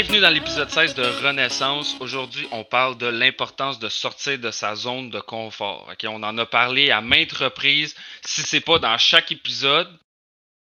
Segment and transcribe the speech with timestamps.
[0.00, 1.94] Bienvenue dans l'épisode 16 de Renaissance.
[2.00, 5.90] Aujourd'hui, on parle de l'importance de sortir de sa zone de confort.
[5.92, 7.94] Ok, On en a parlé à maintes reprises.
[8.24, 9.90] Si c'est pas dans chaque épisode,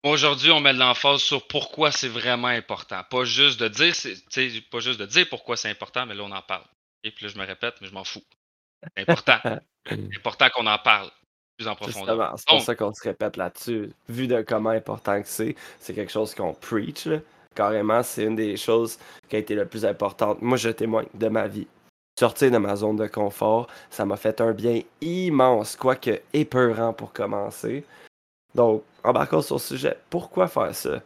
[0.03, 3.01] aujourd'hui, on met de l'emphase sur pourquoi c'est vraiment important.
[3.09, 3.95] Pas juste de dire,
[4.73, 6.65] pas juste de dire pourquoi c'est important, mais là, on en parle.
[7.05, 8.25] Et puis là, je me répète, mais je m'en fous.
[8.83, 9.39] C'est important.
[9.89, 11.13] c'est important qu'on en parle
[11.57, 12.35] plus en profondeur.
[12.39, 13.93] C'est pour ça qu'on se répète là-dessus.
[14.09, 17.05] Vu de comment important que c'est, c'est quelque chose qu'on preach.
[17.05, 17.19] Là
[17.55, 18.99] carrément, c'est une des choses
[19.29, 20.41] qui a été le plus importante.
[20.43, 21.67] Moi, je témoigne de ma vie.
[22.19, 27.13] Sortir de ma zone de confort, ça m'a fait un bien immense, quoique épeurant pour
[27.13, 27.85] commencer.
[28.55, 29.97] Donc, embarquons sur le sujet.
[30.11, 31.01] Pourquoi faire ça?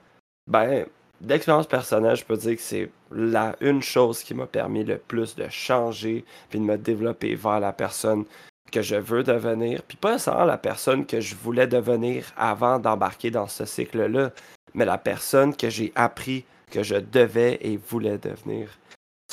[0.48, 0.86] Ben,
[1.20, 5.36] d'expérience personnelle, je peux dire que c'est la une chose qui m'a permis le plus
[5.36, 8.24] de changer puis de me développer vers la personne
[8.72, 13.30] que je veux devenir, puis pas seulement la personne que je voulais devenir avant d'embarquer
[13.30, 14.33] dans ce cycle-là,
[14.75, 18.70] mais la personne que j'ai appris que je devais et voulais devenir.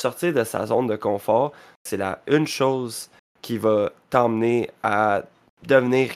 [0.00, 1.52] Sortir de sa zone de confort,
[1.84, 3.10] c'est la une chose
[3.42, 5.22] qui va t'emmener à
[5.66, 6.12] devenir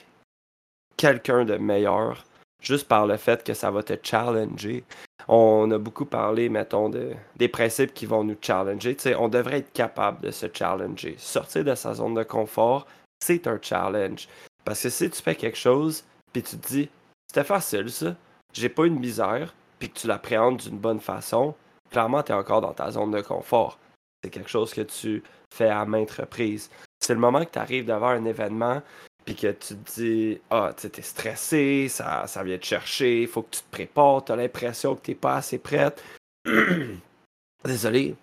[0.96, 2.24] quelqu'un de meilleur,
[2.62, 4.84] juste par le fait que ça va te challenger.
[5.28, 8.96] On a beaucoup parlé, mettons, de, des principes qui vont nous challenger.
[9.18, 11.16] on devrait être capable de se challenger.
[11.18, 12.86] Sortir de sa zone de confort,
[13.22, 14.28] c'est un challenge.
[14.64, 16.88] Parce que si tu fais quelque chose, puis tu te dis,
[17.28, 18.16] c'était facile ça,
[18.58, 21.54] j'ai pas une misère, puis que tu l'appréhendes d'une bonne façon,
[21.90, 23.78] clairement, tu es encore dans ta zone de confort.
[24.22, 25.22] C'est quelque chose que tu
[25.54, 26.70] fais à maintes reprises.
[27.00, 28.82] C'est le moment que tu arrives devant un événement,
[29.24, 33.28] puis que tu te dis, ah, tu es stressé, ça, ça vient te chercher, il
[33.28, 36.02] faut que tu te prépares, tu as l'impression que tu pas assez prête.
[37.64, 38.16] Désolé.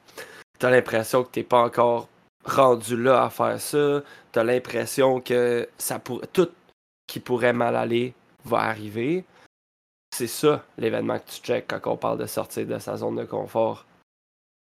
[0.59, 2.09] Tu as l'impression que tu pas encore
[2.45, 4.01] rendu là à faire ça.
[4.31, 6.49] Tu as l'impression que ça pourrait, tout
[7.07, 8.13] qui pourrait mal aller
[8.45, 9.25] va arriver.
[10.17, 13.25] C'est ça l'événement que tu checkes quand on parle de sortir de sa zone de
[13.25, 13.85] confort.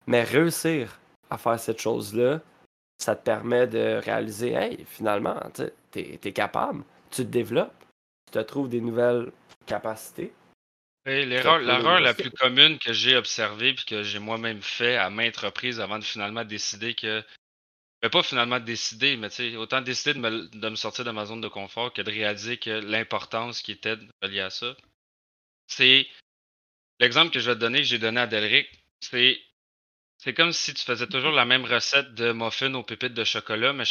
[0.06, 0.98] Mais réussir
[1.28, 2.40] à faire cette chose-là,
[2.96, 5.38] ça te permet de réaliser, hey, finalement,
[5.92, 7.84] tu es, capable, tu te développes,
[8.24, 9.30] tu te trouves des nouvelles
[9.66, 10.32] capacités.
[11.04, 15.80] L'erreur la plus commune que j'ai observée et que j'ai moi-même fait à maintes reprises
[15.80, 17.22] avant de finalement décider que.
[18.02, 21.42] Mais pas finalement décider, mais autant décider de me, de me, sortir de ma zone
[21.42, 24.74] de confort que de réaliser que l'importance qui était reliée à ça,
[25.66, 26.06] c'est
[27.00, 28.68] l'exemple que je vais te donner, que j'ai donné à Delric,
[29.00, 29.40] c'est
[30.18, 33.72] c'est comme si tu faisais toujours la même recette de muffin aux pépites de chocolat,
[33.72, 33.84] mais,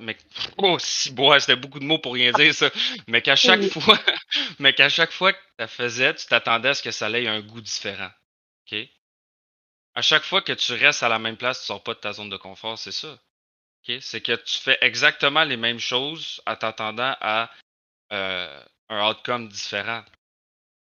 [0.00, 0.16] mais
[0.58, 2.70] oh, si bois, c'était beaucoup de mots pour rien dire ça.
[3.08, 3.98] Mais qu'à chaque fois,
[4.58, 7.26] mais qu'à chaque fois que tu la faisais, tu t'attendais à ce que ça ait
[7.26, 8.10] un goût différent.
[8.72, 8.78] OK?
[9.94, 12.12] À chaque fois que tu restes à la même place, tu sors pas de ta
[12.12, 13.18] zone de confort, c'est ça.
[14.00, 17.50] C'est que tu fais exactement les mêmes choses en t'attendant à
[18.12, 20.02] euh, un outcome différent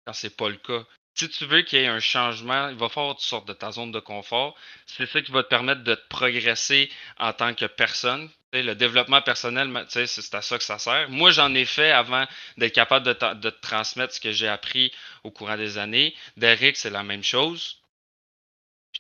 [0.10, 0.84] quand c'est pas le cas.
[1.14, 3.54] Si tu veux qu'il y ait un changement, il va falloir que tu sortes de
[3.54, 4.58] ta zone de confort.
[4.88, 6.90] C'est ça qui va te permettre de te progresser
[7.20, 8.30] en tant que personne.
[8.54, 11.10] le développement personnel, c'est à ça que ça sert.
[11.10, 12.26] Moi, j'en ai fait avant
[12.58, 14.92] d'être capable de, te transmettre ce que j'ai appris
[15.24, 16.16] au courant des années.
[16.38, 17.82] Derek, c'est la même chose.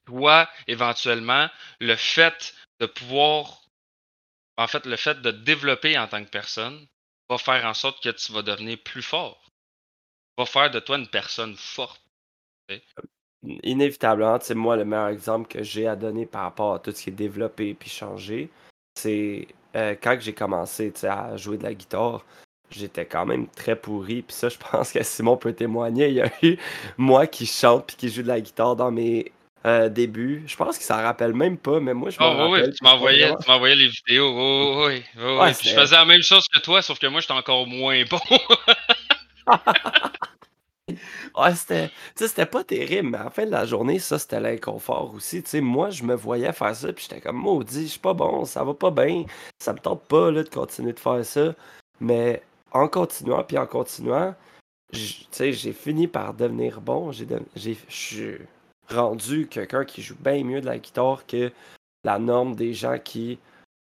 [0.05, 1.49] toi, éventuellement,
[1.79, 3.63] le fait de pouvoir,
[4.57, 6.87] en fait, le fait de développer en tant que personne
[7.29, 9.48] va faire en sorte que tu vas devenir plus fort
[10.39, 12.01] va faire de toi une personne forte.
[13.63, 17.03] Inévitablement, c'est moi le meilleur exemple que j'ai à donner par rapport à tout ce
[17.03, 18.49] qui est développé et changé.
[18.95, 22.25] C'est euh, quand j'ai commencé à jouer de la guitare,
[22.69, 24.21] j'étais quand même très pourri.
[24.21, 26.09] Puis ça, je pense que Simon peut témoigner.
[26.09, 26.57] Il y a eu
[26.97, 29.31] moi qui chante puis qui joue de la guitare dans mes
[29.65, 30.43] euh, débuts.
[30.47, 32.69] Je pense qu'il s'en rappelle même pas, mais moi, je m'en oh, rappelle.
[32.69, 34.85] Oui, tu m'envoyais, les vidéos.
[34.85, 38.03] oui, oui, je faisais la même chose que toi, sauf que moi, j'étais encore moins
[38.03, 38.19] bon.
[41.37, 45.43] ouais, c'était, c'était pas terrible, mais la fin de la journée, ça, c'était l'inconfort aussi.
[45.61, 48.63] moi, je me voyais faire ça, puis j'étais comme maudit, je suis pas bon, ça
[48.63, 49.25] va pas bien,
[49.59, 51.53] ça me tente pas là, de continuer de faire ça.
[51.99, 54.35] Mais en continuant, puis en continuant,
[54.91, 57.11] j'ai fini par devenir bon.
[57.11, 58.37] J'ai, je suis
[58.89, 61.51] rendu quelqu'un qui joue bien mieux de la guitare que
[62.03, 63.39] la norme des gens qui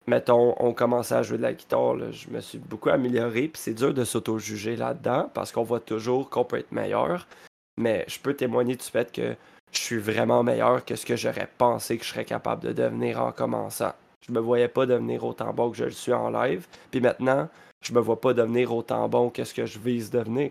[0.09, 3.75] mettons, on commençait à jouer de la guitare, je me suis beaucoup amélioré, puis c'est
[3.75, 7.29] dur de s'auto-juger là-dedans, parce qu'on voit toujours qu'on peut être meilleur,
[7.77, 9.37] mais je peux témoigner du fait que
[9.71, 13.23] je suis vraiment meilleur que ce que j'aurais pensé que je serais capable de devenir
[13.23, 13.93] en commençant.
[14.27, 17.49] Je me voyais pas devenir autant bon que je le suis en live, puis maintenant,
[17.85, 20.51] je me vois pas devenir autant bon que ce que je vise devenir,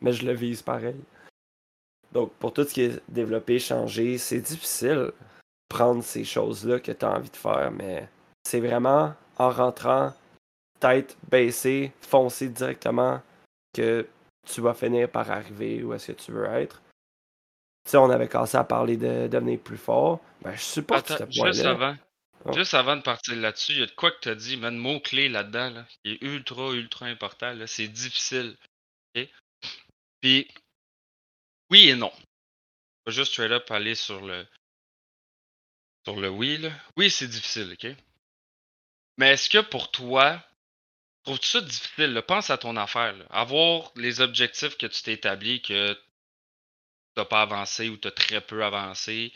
[0.00, 1.00] mais je le vise pareil.
[2.12, 5.12] Donc, pour tout ce qui est développé, changé, c'est difficile
[5.68, 8.08] prendre ces choses-là que tu as envie de faire, mais
[8.48, 10.14] c'est vraiment en rentrant,
[10.80, 13.20] tête baissée, foncer directement
[13.74, 14.08] que
[14.46, 16.80] tu vas finir par arriver où est-ce que tu veux être.
[17.84, 20.20] sais, on avait commencé à parler de devenir plus fort.
[20.40, 21.94] Ben, je pas Attends, juste avant.
[22.54, 24.70] Juste avant de partir là-dessus, il y a de quoi que tu as dit, mais
[24.70, 27.54] le mot-clé là-dedans, là, qui est ultra, ultra important.
[27.66, 28.56] C'est difficile.
[30.22, 30.48] Puis,
[31.70, 32.12] oui et non.
[32.14, 34.46] On va juste straight up aller sur le.
[36.06, 36.70] Sur le oui, là.
[36.96, 37.94] Oui, c'est difficile, ok?
[39.18, 40.42] Mais est-ce que pour toi,
[41.24, 42.22] trouves-tu ça difficile?
[42.26, 43.14] Pense à ton affaire.
[43.30, 46.00] Avoir les objectifs que tu t'es établis, que tu
[47.16, 49.32] n'as pas avancé ou tu as très peu avancé.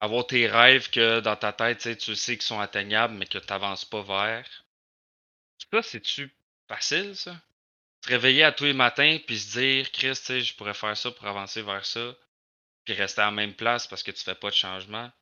[0.00, 3.46] Avoir tes rêves que dans ta tête, tu sais qu'ils sont atteignables, mais que tu
[3.48, 4.64] n'avances pas vers.
[5.70, 6.34] Ça, c'est-tu
[6.68, 7.36] facile, ça?
[8.02, 11.26] Se réveiller à tous les matins puis se dire, Chris, je pourrais faire ça pour
[11.26, 12.16] avancer vers ça,
[12.84, 15.12] puis rester à la même place parce que tu fais pas de changement.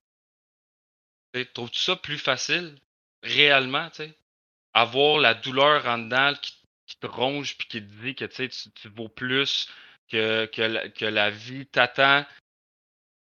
[1.54, 2.78] Trouves-tu ça plus facile,
[3.22, 4.14] réellement, tu sais?
[4.74, 6.54] avoir la douleur en dedans qui,
[7.00, 9.68] te ronge puis qui te dit que tu, tu vaux plus,
[10.10, 12.24] que, que, la, vie t'attend,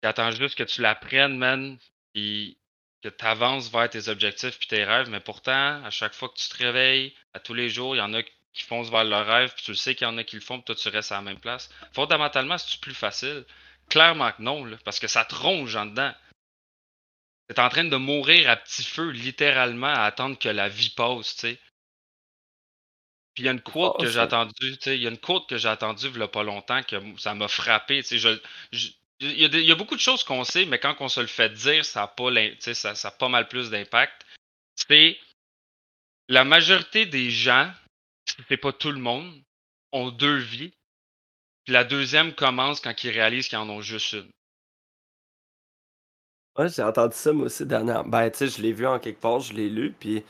[0.01, 1.77] qui attend juste que tu la prennes, man,
[2.13, 2.57] puis
[3.01, 6.37] que tu avances vers tes objectifs puis tes rêves, mais pourtant, à chaque fois que
[6.37, 9.25] tu te réveilles, à tous les jours, il y en a qui foncent vers leur
[9.25, 10.87] rêve, puis tu le sais qu'il y en a qui le font, puis toi, tu
[10.89, 11.69] restes à la même place.
[11.93, 13.45] Fondamentalement, c'est plus facile?
[13.89, 16.13] Clairement que non, parce que ça te ronge en dedans.
[17.47, 21.35] T'es en train de mourir à petit feu, littéralement, à attendre que la vie passe,
[21.35, 21.59] tu sais.
[23.33, 25.19] Puis il y a une quote que j'ai entendue, tu sais, il y a une
[25.19, 28.41] quote que j'ai entendue il y a pas longtemps que ça m'a frappé, tu sais.
[29.19, 31.83] il, y a beaucoup de choses qu'on sait, mais quand on se le fait dire,
[31.83, 34.25] ça a pas, ça, ça a pas mal plus d'impact.
[34.75, 35.19] C'est
[36.29, 37.71] la majorité des gens,
[38.47, 39.43] c'est pas tout le monde,
[39.91, 40.73] ont deux vies.
[41.65, 44.31] Puis la deuxième commence quand ils réalisent qu'ils en ont juste une.
[46.57, 48.07] Ouais, j'ai entendu ça moi aussi dernièrement.
[48.07, 50.23] Ben, tu sais, je l'ai vu en quelque part, je l'ai lu, puis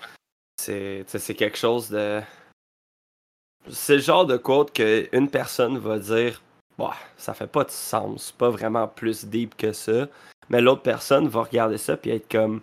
[0.57, 2.21] c'est c'est quelque chose de.
[3.69, 6.41] C'est le genre de quote qu'une personne va dire
[6.77, 10.07] bah, ça fait pas de sens, pas vraiment plus deep que ça.
[10.49, 12.61] Mais l'autre personne va regarder ça puis être comme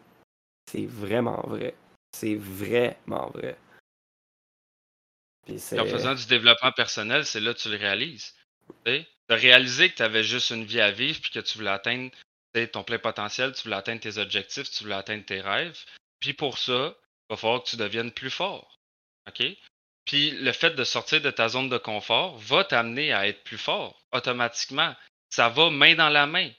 [0.70, 1.74] c'est vraiment vrai.
[2.16, 3.56] C'est vraiment vrai.
[5.50, 8.34] En faisant du développement personnel, c'est là que tu le réalises.
[8.84, 11.70] Tu as réalisé que tu avais juste une vie à vivre puis que tu voulais
[11.70, 12.10] atteindre
[12.72, 15.78] ton plein potentiel, tu voulais atteindre tes objectifs, tu voulais atteindre tes rêves.
[16.20, 18.78] Puis pour ça, il va falloir que tu deviennes plus fort.
[19.28, 19.42] OK?
[20.04, 23.58] Puis le fait de sortir de ta zone de confort va t'amener à être plus
[23.58, 24.94] fort automatiquement.
[25.30, 26.50] Ça va main dans la main.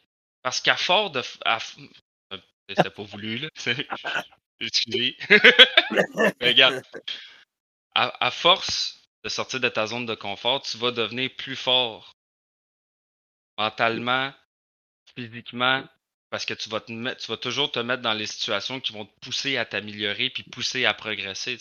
[0.42, 1.22] Parce qu'à fort de.
[1.22, 2.38] Euh,
[2.70, 3.50] c'était pas voulu, là.
[4.60, 5.18] Excusez.
[6.42, 6.82] Regarde.
[7.96, 12.16] À, force de sortir de ta zone de confort, tu vas devenir plus fort.
[13.58, 14.34] Mentalement,
[15.16, 15.84] physiquement,
[16.30, 18.94] parce que tu vas, te mettre, tu vas toujours te mettre dans les situations qui
[18.94, 21.58] vont te pousser à t'améliorer puis pousser à progresser.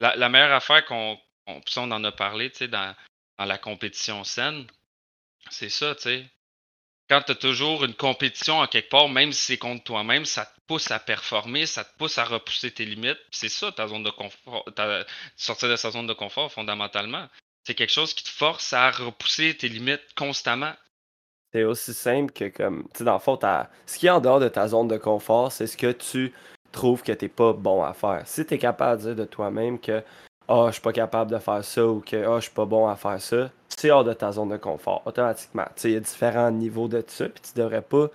[0.00, 2.94] La, la, meilleure affaire qu'on, on, on en a parlé dans,
[3.38, 4.66] la compétition saine,
[5.50, 5.94] c'est ça.
[7.08, 10.46] Quand tu as toujours une compétition en quelque part, même si c'est contre toi-même, ça
[10.46, 13.20] te pousse à performer, ça te pousse à repousser tes limites.
[13.30, 14.64] C'est ça ta zone de confort,
[15.36, 17.28] sortir de sa zone de confort fondamentalement.
[17.64, 20.74] C'est quelque chose qui te force à repousser tes limites constamment.
[21.54, 23.38] C'est aussi simple que comme, tu sais, dans le fond,
[23.86, 26.32] ce qui est en dehors de ta zone de confort, c'est ce que tu
[26.72, 28.22] trouves que t'es pas bon à faire.
[28.24, 30.02] Si tu es capable de dire de toi-même que
[30.48, 32.88] oh, je suis pas capable de faire ça ou que oh, je suis pas bon
[32.88, 35.66] à faire ça, c'est hors de ta zone de confort, automatiquement.
[35.76, 38.08] Tu sais, il y a différents niveaux de ça, puis tu devrais pas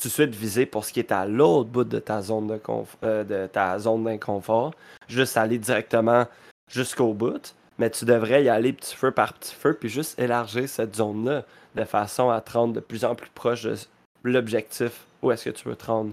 [0.00, 2.58] tout de suite viser pour ce qui est à l'autre bout de ta zone de,
[3.04, 4.72] euh, de ta zone d'inconfort,
[5.06, 6.26] juste aller directement
[6.72, 10.68] jusqu'au bout, mais tu devrais y aller petit feu par petit feu, puis juste élargir
[10.68, 13.74] cette zone-là de façon à te rendre de plus en plus proche de
[14.22, 16.12] l'objectif où est-ce que tu veux te rendre.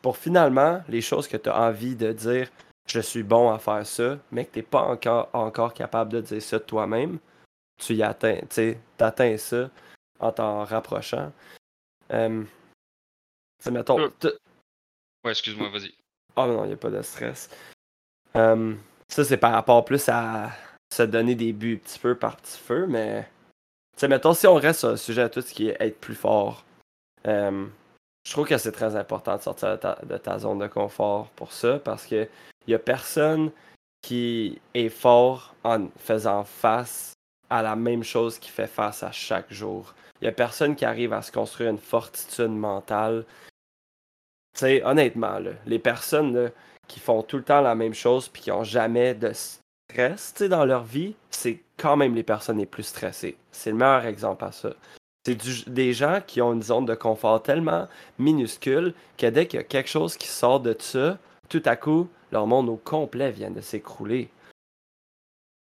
[0.00, 2.48] Pour finalement, les choses que tu as envie de dire,
[2.86, 6.20] je suis bon à faire ça, mais que tu n'es pas encore, encore capable de
[6.20, 7.18] dire ça de toi-même,
[7.78, 9.70] tu y atteins, tu atteins ça
[10.20, 11.32] en t'en rapprochant.
[12.12, 12.44] Euh,
[13.68, 13.98] mettons.
[13.98, 14.38] Euh,
[15.24, 15.92] ouais, excuse-moi, vas-y.
[16.36, 17.50] Oh non, il n'y a pas de stress.
[18.36, 18.76] Euh,
[19.08, 20.52] ça, c'est par rapport plus à
[20.92, 23.26] se donner des buts petit peu par petit feu, mais
[23.98, 26.14] sais, mettons, si on reste sur le sujet à tout ce qui est être plus
[26.14, 26.64] fort,
[27.26, 27.66] euh,
[28.24, 31.78] je trouve que c'est très important de sortir de ta, zone de confort pour ça
[31.78, 32.28] parce que
[32.66, 33.50] il a personne
[34.02, 37.14] qui est fort en faisant face
[37.50, 39.94] à la même chose qu'il fait face à chaque jour.
[40.20, 43.24] Il y a personne qui arrive à se construire une fortitude mentale.
[44.54, 46.52] Tu sais, honnêtement, les personnes
[46.86, 49.32] qui font tout le temps la même chose puis qui ont jamais de
[49.90, 53.36] stress dans leur vie, c'est quand même les personnes les plus stressées.
[53.52, 54.70] C'est le meilleur exemple à ça.
[55.24, 59.60] C'est des gens qui ont une zone de confort tellement minuscule que dès qu'il y
[59.60, 61.18] a quelque chose qui sort de ça,
[61.48, 64.28] tout à coup, leur monde au complet vient de s'écrouler.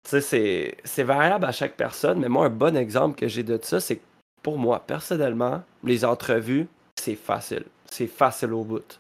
[0.05, 4.01] C'est variable à chaque personne, mais moi, un bon exemple que j'ai de ça, c'est
[4.43, 6.67] pour moi, personnellement, les entrevues,
[6.99, 7.65] c'est facile.
[7.91, 8.99] C'est facile au bout.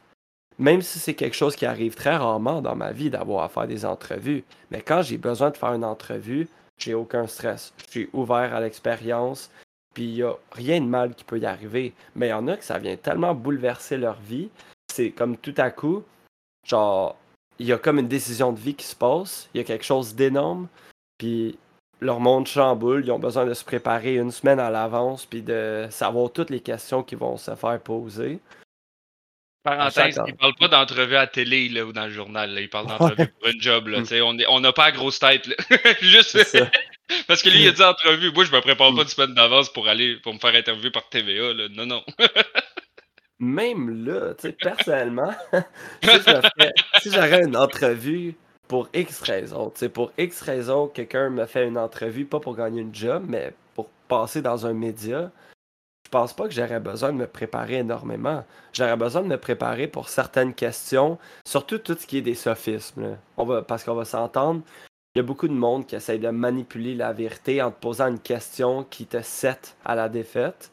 [0.58, 3.68] Même si c'est quelque chose qui arrive très rarement dans ma vie d'avoir à faire
[3.68, 4.44] des entrevues.
[4.70, 6.48] Mais quand j'ai besoin de faire une entrevue,
[6.78, 7.72] j'ai aucun stress.
[7.86, 9.50] Je suis ouvert à l'expérience.
[9.94, 11.92] Puis il n'y a rien de mal qui peut y arriver.
[12.16, 14.48] Mais il y en a que ça vient tellement bouleverser leur vie.
[14.92, 16.02] C'est comme tout à coup,
[16.66, 17.16] genre,
[17.58, 19.48] il y a comme une décision de vie qui se passe.
[19.54, 20.68] Il y a quelque chose d'énorme.
[21.18, 21.58] Puis
[22.00, 25.86] leur monde chamboule, ils ont besoin de se préparer une semaine à l'avance, puis de
[25.90, 28.40] savoir toutes les questions qui vont se faire poser.
[29.68, 32.60] Parenthèse, il parle pas d'entrevue à télé là, ou dans le journal, là.
[32.60, 33.88] il parle d'entrevue pour une job.
[33.88, 34.42] Là, mm.
[34.48, 35.48] on n'a pas la grosse tête.
[36.00, 36.38] Juste
[37.26, 38.32] parce que lui, il a dit entrevue.
[38.32, 41.08] Moi, je me prépare pas une semaine d'avance pour aller pour me faire interviewer par
[41.08, 41.52] TVA.
[41.52, 41.68] Là.
[41.70, 42.04] Non, non.
[43.40, 45.32] Même là, personnellement,
[47.00, 48.34] si j'aurais une entrevue
[48.66, 49.72] pour X raisons.
[49.94, 53.88] pour X raisons, quelqu'un me fait une entrevue, pas pour gagner une job, mais pour
[54.08, 55.30] passer dans un média.
[56.08, 58.42] Je pense pas que j'aurais besoin de me préparer énormément?
[58.72, 63.18] J'aurais besoin de me préparer pour certaines questions, surtout tout ce qui est des sophismes.
[63.36, 64.62] On va, parce qu'on va s'entendre,
[65.14, 68.06] il y a beaucoup de monde qui essaye de manipuler la vérité en te posant
[68.06, 70.72] une question qui te set à la défaite.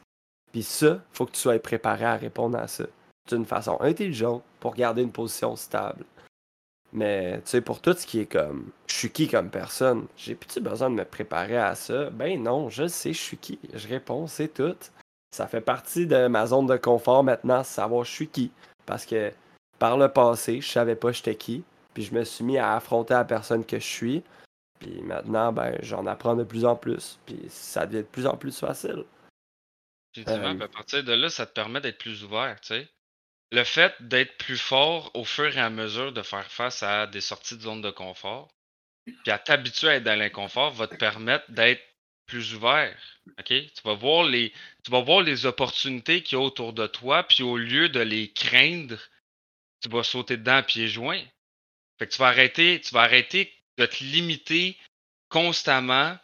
[0.52, 2.86] Puis ça, faut que tu sois préparé à répondre à ça
[3.28, 6.06] d'une façon intelligente pour garder une position stable.
[6.94, 10.34] Mais tu sais, pour tout ce qui est comme je suis qui comme personne, j'ai
[10.34, 12.08] plus besoin de me préparer à ça?
[12.08, 13.58] Ben non, je sais je suis qui.
[13.74, 14.78] Je réponds, c'est tout.
[15.30, 18.50] Ça fait partie de ma zone de confort maintenant, savoir je suis qui.
[18.86, 19.32] Parce que
[19.78, 21.64] par le passé, je savais pas j'étais qui.
[21.94, 24.22] Puis je me suis mis à affronter la personne que je suis.
[24.78, 27.18] Puis maintenant, ben, j'en apprends de plus en plus.
[27.26, 29.04] Puis ça devient de plus en plus facile.
[30.14, 32.88] Effectivement, euh, à partir de là, ça te permet d'être plus ouvert, tu sais
[33.52, 37.20] le fait d'être plus fort au fur et à mesure de faire face à des
[37.20, 38.48] sorties de zone de confort,
[39.04, 41.82] puis à t'habituer à être dans l'inconfort, va te permettre d'être
[42.26, 42.96] plus ouvert.
[43.38, 43.46] OK?
[43.46, 44.52] Tu vas voir les,
[44.84, 48.00] tu vas voir les opportunités qu'il y a autour de toi, puis au lieu de
[48.00, 48.98] les craindre,
[49.80, 51.24] tu vas sauter dedans à pieds joints.
[51.98, 54.76] Fait que tu vas arrêter, tu vas arrêter de te limiter
[55.28, 56.16] constamment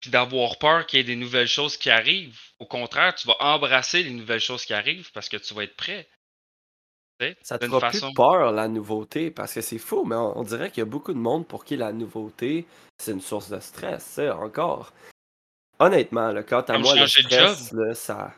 [0.00, 2.38] puis d'avoir peur qu'il y ait des nouvelles choses qui arrivent.
[2.60, 5.76] Au contraire, tu vas embrasser les nouvelles choses qui arrivent parce que tu vas être
[5.76, 6.08] prêt.
[7.42, 10.82] Ça te fera plus peur, la nouveauté, parce que c'est fou, mais on, dirait qu'il
[10.82, 12.64] y a beaucoup de monde pour qui la nouveauté,
[12.96, 14.92] c'est une source de stress, encore.
[15.78, 18.32] Honnêtement, le quand à moi, le stress, ça...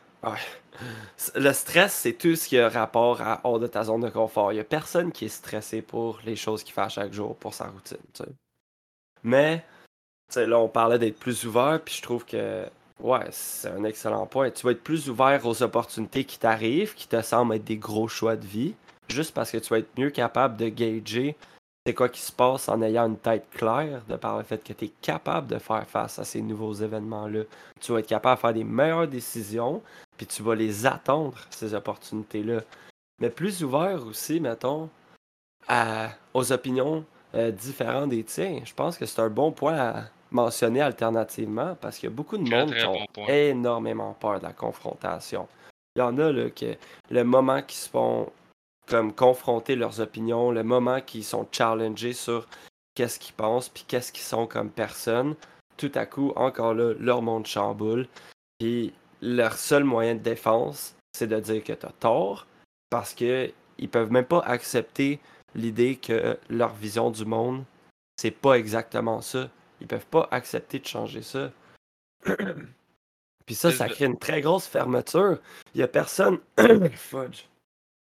[1.35, 4.51] Le stress, c'est tout ce qui a rapport à hors de ta zone de confort.
[4.51, 7.35] Il n'y a personne qui est stressé pour les choses qu'il fait à chaque jour,
[7.35, 7.97] pour sa routine,
[9.23, 9.63] Mais,
[10.35, 12.65] là, on parlait d'être plus ouvert, puis je trouve que
[13.01, 14.51] Ouais, c'est un excellent point.
[14.51, 18.07] Tu vas être plus ouvert aux opportunités qui t'arrivent, qui te semblent être des gros
[18.07, 18.75] choix de vie,
[19.09, 21.35] juste parce que tu vas être mieux capable de gager
[21.85, 24.73] c'est quoi qui se passe en ayant une tête claire, de par le fait que
[24.73, 27.43] tu es capable de faire face à ces nouveaux événements-là?
[27.79, 29.81] Tu vas être capable de faire des meilleures décisions,
[30.17, 32.61] puis tu vas les attendre, ces opportunités-là.
[33.19, 34.89] Mais plus ouvert aussi, mettons,
[36.33, 38.61] aux opinions euh, différentes des tiens.
[38.63, 42.37] Je pense que c'est un bon point à, mentionner alternativement parce qu'il y a beaucoup
[42.37, 45.47] de monde qui ont énormément peur de la confrontation.
[45.95, 46.77] Il y en a là, que
[47.09, 48.31] le moment qu'ils se font
[48.87, 52.47] comme confronter leurs opinions, le moment qu'ils sont challengés sur
[52.95, 55.35] qu'est-ce qu'ils pensent puis qu'est-ce qu'ils sont comme personne,
[55.77, 58.07] tout à coup, encore là, leur monde chamboule.
[58.59, 62.47] Puis leur seul moyen de défense, c'est de dire que tu as tort
[62.89, 65.19] parce qu'ils ils peuvent même pas accepter
[65.55, 67.63] l'idée que leur vision du monde,
[68.17, 69.49] c'est pas exactement ça.
[69.79, 71.51] Ils peuvent pas accepter de changer ça.
[73.45, 75.39] Puis ça, ça crée une très grosse fermeture.
[75.73, 76.39] Il y a personne.
[76.95, 77.45] Fudge.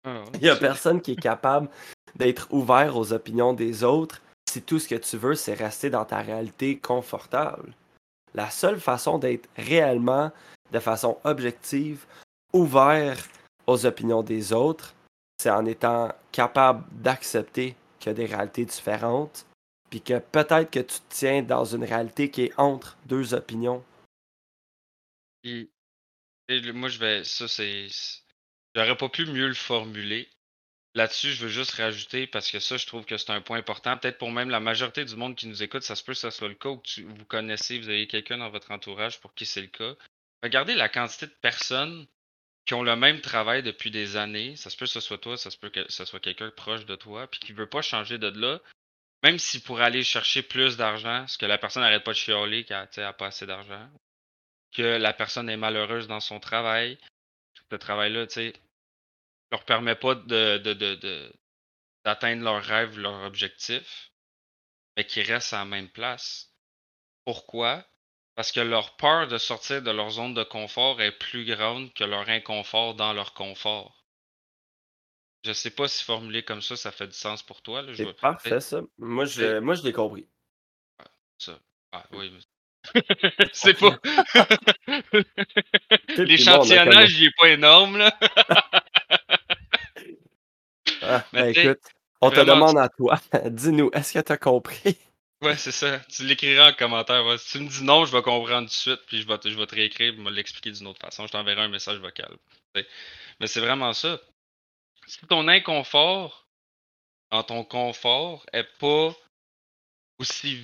[0.08, 1.68] Ah, Il y a personne qui est capable
[2.16, 6.04] d'être ouvert aux opinions des autres si tout ce que tu veux, c'est rester dans
[6.04, 7.74] ta réalité confortable.
[8.34, 10.32] La seule façon d'être réellement,
[10.72, 12.06] de façon objective,
[12.52, 13.18] ouvert
[13.66, 14.94] aux opinions des autres,
[15.38, 19.44] c'est en étant capable d'accepter qu'il y a des réalités différentes
[19.90, 23.82] puis que peut-être que tu te tiens dans une réalité qui est entre deux opinions.
[25.44, 25.70] Et,
[26.72, 27.24] moi, je vais.
[27.24, 27.88] Ça, c'est.
[28.78, 30.28] J'aurais pas pu mieux le formuler.
[30.94, 33.96] Là-dessus, je veux juste rajouter, parce que ça, je trouve que c'est un point important.
[33.96, 36.30] Peut-être pour même la majorité du monde qui nous écoute, ça se peut que ce
[36.30, 39.46] soit le cas ou que vous connaissez, vous avez quelqu'un dans votre entourage pour qui
[39.46, 39.96] c'est le cas.
[40.44, 42.06] Regardez la quantité de personnes
[42.66, 44.54] qui ont le même travail depuis des années.
[44.54, 46.86] Ça se peut que ce soit toi, ça se peut que ce soit quelqu'un proche
[46.86, 48.60] de toi, puis qui veut pas changer de là,
[49.24, 52.62] même si pour aller chercher plus d'argent, parce que la personne n'arrête pas de chialer
[52.62, 53.90] qu'elle n'a pas assez d'argent,
[54.72, 56.96] que la personne est malheureuse dans son travail,
[57.72, 58.52] ce travail-là, tu sais,
[59.50, 61.32] leur permet pas de,
[62.04, 64.12] d'atteindre leurs rêves, leurs objectifs,
[64.96, 66.52] mais qu'ils restent à la même place.
[67.24, 67.84] Pourquoi?
[68.38, 72.04] parce que leur peur de sortir de leur zone de confort est plus grande que
[72.04, 74.04] leur inconfort dans leur confort.
[75.44, 77.84] Je sais pas si formuler comme ça, ça fait du sens pour toi.
[77.96, 78.82] C'est parfait, ça.
[78.96, 80.28] Moi, je, moi, je l'ai compris.
[81.38, 81.58] Ça.
[81.90, 82.32] Ah, oui.
[83.52, 83.98] C'est pas.
[86.16, 88.16] L'échantillonnage, il est pas énorme, là.
[91.02, 91.80] ah, ben, écoute,
[92.20, 93.20] on te demande à toi.
[93.46, 94.98] Dis-nous, est-ce que tu as compris?
[95.40, 96.00] Ouais, c'est ça.
[96.08, 97.38] Tu l'écriras en commentaire.
[97.38, 99.56] Si tu me dis non, je vais comprendre tout de suite, puis je vais, je
[99.56, 101.26] vais te réécrire, et me l'expliquer d'une autre façon.
[101.26, 102.36] Je t'enverrai un message vocal.
[102.74, 104.20] Mais c'est vraiment ça.
[105.06, 106.48] Si ton inconfort
[107.30, 109.14] dans ton confort est pas
[110.18, 110.58] aussi,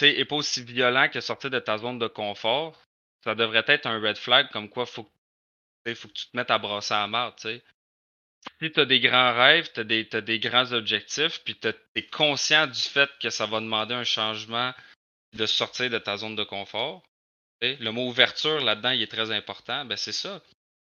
[0.00, 2.76] est pas aussi violent que sortir de ta zone de confort,
[3.22, 5.08] ça devrait être un red flag comme quoi faut,
[5.94, 7.60] faut que tu te mettes à brasser à marre, tu
[8.60, 12.66] Si tu as des grands rêves, tu as, des grands objectifs, puis tu es conscient
[12.66, 14.72] du fait que ça va demander un changement
[15.34, 17.02] de sortir de ta zone de confort,
[17.60, 20.42] le mot ouverture là-dedans, il est très important, ben c'est ça.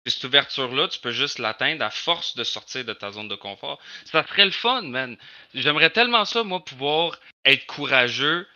[0.04, 3.36] Puis cette ouverture-là, tu peux juste l'atteindre à force de sortir de ta zone de
[3.36, 3.80] confort.
[4.04, 5.16] Ça serait le fun, man.
[5.54, 8.46] J'aimerais tellement ça, moi, pouvoir être courageux,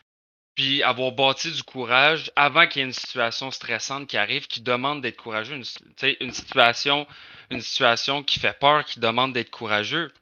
[0.58, 4.60] puis avoir bâti du courage avant qu'il y ait une situation stressante qui arrive, qui
[4.60, 5.54] demande d'être courageux.
[5.54, 7.06] Une, situation,
[8.24, 10.12] qui fait peur, qui demande d'être courageux.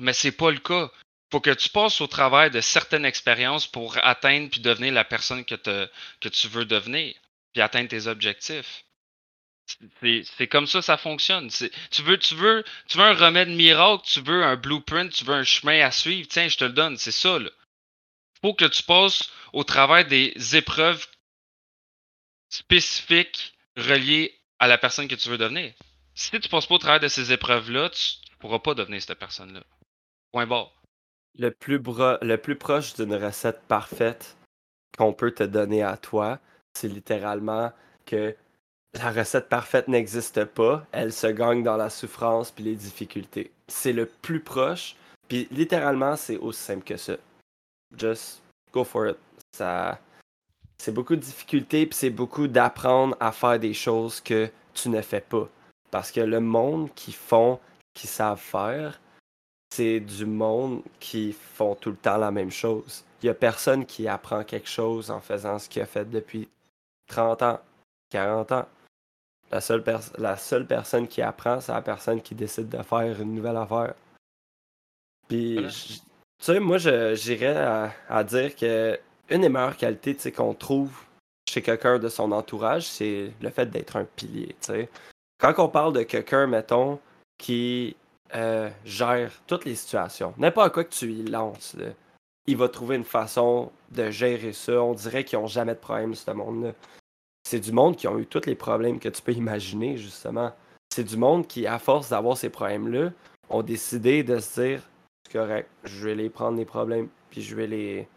[0.00, 0.90] Mais c'est pas le cas.
[1.30, 5.44] Faut que tu passes au travers de certaines expériences pour atteindre puis devenir la personne
[5.44, 7.14] que, tu veux devenir,
[7.52, 8.84] puis atteindre tes objectifs.
[10.36, 11.48] C'est comme ça ça fonctionne.
[11.92, 15.34] Tu veux, tu, veux, tu veux un remède miracle, tu veux un blueprint, tu veux
[15.34, 17.38] un chemin à suivre, tiens, je te le donne, c'est ça.
[17.38, 17.50] Il
[18.44, 21.06] faut que tu passes au travers des épreuves
[22.50, 25.72] spécifiques reliées à la personne que tu veux devenir.
[26.14, 29.00] Si tu ne passes pas au travers de ces épreuves-là, tu ne pourras pas devenir
[29.00, 29.62] cette personne-là.
[30.30, 30.82] Point barre.
[31.38, 34.36] Le plus, le plus proche d'une recette parfaite
[34.98, 36.38] qu'on peut te donner à toi,
[36.74, 37.72] c'est littéralement
[38.04, 38.36] que
[38.92, 40.86] la recette parfaite n'existe pas.
[40.92, 43.52] Elle se gagne dans la souffrance puis les difficultés.
[43.68, 44.96] C'est le plus proche.
[45.28, 47.16] Puis littéralement, c'est aussi simple que ça.
[47.96, 48.42] Just
[48.72, 49.16] go for it.
[49.52, 49.98] Ça,
[50.78, 55.00] c'est beaucoup de difficultés puis c'est beaucoup d'apprendre à faire des choses que tu ne
[55.00, 55.48] fais pas.
[55.90, 57.60] Parce que le monde qui font,
[57.94, 59.00] qui savent faire,
[59.74, 63.04] c'est du monde qui font tout le temps la même chose.
[63.22, 66.48] Il y a personne qui apprend quelque chose en faisant ce qu'il a fait depuis
[67.08, 67.60] 30 ans,
[68.10, 68.66] 40 ans.
[69.50, 69.84] La seule,
[70.18, 73.94] la seule personne qui apprend, c'est la personne qui décide de faire une nouvelle affaire.
[75.28, 76.02] Puis,
[76.44, 77.56] tu sais, moi, j'irais
[78.08, 78.98] à, dire que
[79.30, 80.92] une des meilleures qualités qu'on trouve
[81.48, 84.54] chez quelqu'un de son entourage, c'est le fait d'être un pilier.
[85.38, 87.00] Quand on parle de quelqu'un, mettons,
[87.38, 87.96] qui
[88.34, 91.76] euh, gère toutes les situations, n'importe quoi que tu y lances,
[92.46, 94.82] il va trouver une façon de gérer ça.
[94.82, 96.72] On dirait qu'ils n'ont jamais de problème, ce monde-là
[97.46, 100.52] c'est du monde qui ont eu tous les problèmes que tu peux imaginer, justement.
[100.92, 103.12] C'est du monde qui, à force d'avoir ces problèmes-là,
[103.50, 104.82] ont décidé de se dire
[105.24, 108.08] c'est correct, je vais les prendre les problèmes, puis je vais les.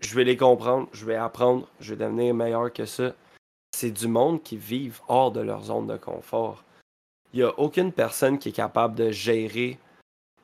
[0.00, 3.14] Je vais les comprendre, je vais apprendre, je vais devenir meilleur que ça.
[3.74, 6.64] C'est du monde qui vivent hors de leur zone de confort.
[7.32, 9.78] Il n'y a aucune personne qui est capable de gérer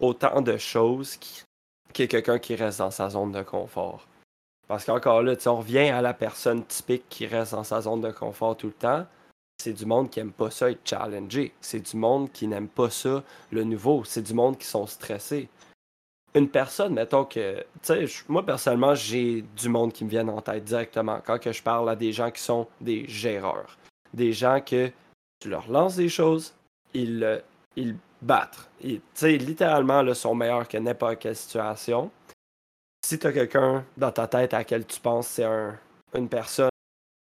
[0.01, 1.19] autant de choses
[1.95, 4.07] que quelqu'un qui reste dans sa zone de confort.
[4.69, 8.11] Parce qu'encore là, on revient à la personne typique qui reste dans sa zone de
[8.11, 9.07] confort tout le temps.
[9.59, 11.53] C'est du monde qui aime pas ça être challengé.
[11.61, 14.03] C'est du monde qui n'aime pas ça, le nouveau.
[14.05, 15.49] C'est du monde qui sont stressés.
[16.35, 20.41] Une personne, mettons que, tu sais, moi personnellement, j'ai du monde qui me vient en
[20.41, 23.77] tête directement quand je parle à des gens qui sont des géreurs.
[24.15, 24.91] Des gens que
[25.41, 26.55] tu leur lances des choses,
[26.95, 27.43] ils,
[27.77, 28.71] ils battent.
[28.81, 32.11] Tu sais, littéralement, là, sont meilleurs que n'importe quelle situation
[33.05, 35.77] si tu as quelqu'un dans ta tête à laquelle tu penses c'est un,
[36.15, 36.71] une personne,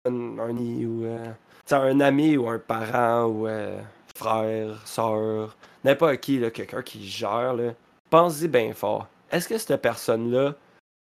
[0.07, 1.33] un, ami ou euh,
[1.71, 3.81] un ami ou un parent ou euh,
[4.17, 7.57] frère, soeur, n'importe qui, quelqu'un qui gère,
[8.11, 9.09] pense-y bien fort.
[9.31, 10.55] Est-ce que cette personne-là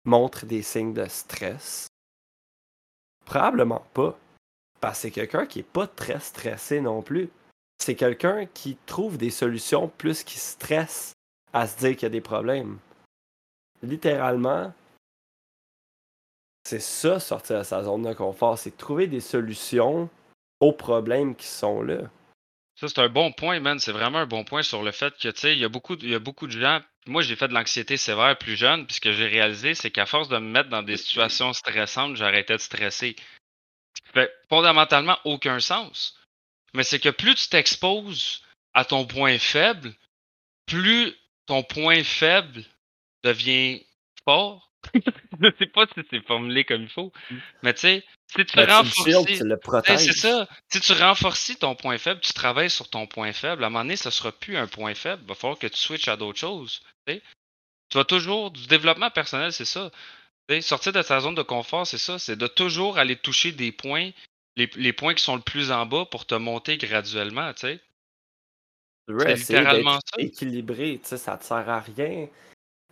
[0.04, 1.88] montre des signes de stress?
[3.24, 4.18] Probablement pas.
[4.80, 7.30] Parce que c'est quelqu'un qui est pas très stressé non plus.
[7.78, 11.12] C'est quelqu'un qui trouve des solutions plus qu'il stresse
[11.52, 12.78] à se dire qu'il y a des problèmes
[13.82, 14.72] littéralement,
[16.64, 18.58] c'est ça, sortir de sa zone de confort.
[18.58, 20.08] C'est trouver des solutions
[20.60, 22.10] aux problèmes qui sont là.
[22.76, 23.78] Ça, c'est un bon point, man.
[23.78, 25.96] C'est vraiment un bon point sur le fait que, tu sais, il y, a beaucoup,
[25.96, 26.80] y a beaucoup de gens.
[27.06, 30.06] Moi, j'ai fait de l'anxiété sévère plus jeune, puis ce que j'ai réalisé, c'est qu'à
[30.06, 33.16] force de me mettre dans des situations stressantes, j'arrêtais de stresser.
[34.06, 36.18] Ça fait fondamentalement aucun sens.
[36.74, 38.42] Mais c'est que plus tu t'exposes
[38.74, 39.94] à ton point faible,
[40.66, 41.14] plus
[41.46, 42.62] ton point faible
[43.24, 43.82] devient
[44.24, 44.70] fort.
[45.40, 47.12] je sais pas si c'est formulé comme il faut.
[47.30, 47.36] Mm.
[47.62, 49.06] Mais tu sais, si tu ben, renforces.
[49.06, 50.48] le ben, c'est ça.
[50.68, 53.84] Si tu renforces ton point faible, tu travailles sur ton point faible, à un moment
[53.84, 55.22] donné, ça sera plus un point faible.
[55.24, 56.82] Il va falloir que tu switches à d'autres choses.
[57.06, 57.20] Tu
[57.94, 58.50] vas toujours.
[58.50, 59.90] Du développement personnel, c'est ça.
[60.60, 62.18] sortir de ta zone de confort, c'est ça.
[62.18, 64.10] C'est de toujours aller toucher des points,
[64.56, 67.80] les, les, points qui sont le plus en bas pour te monter graduellement, tu sais.
[69.08, 70.20] C'est littéralement ça.
[70.20, 72.28] équilibré, ça te sert à rien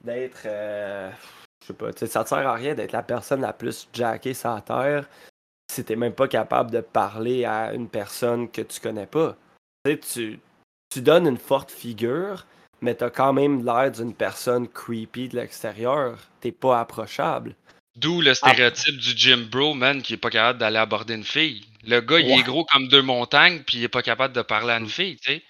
[0.05, 0.43] d'être.
[0.47, 1.11] Euh,
[1.65, 3.89] je sais pas, tu sais, ça te sert à rien d'être la personne la plus
[3.93, 5.09] jackée sur la terre
[5.73, 9.37] si t'es même pas capable de parler à une personne que tu connais pas.
[9.85, 10.39] Tu,
[10.91, 12.47] tu donnes une forte figure,
[12.81, 16.19] mais t'as quand même l'air d'une personne creepy de l'extérieur.
[16.41, 17.57] T'es pas approchable.
[17.97, 21.65] D'où le stéréotype du gym bro, man, qui est pas capable d'aller aborder une fille.
[21.87, 24.73] Le gars, il est gros comme deux montagnes, puis il est pas capable de parler
[24.73, 25.43] à une fille, tu sais.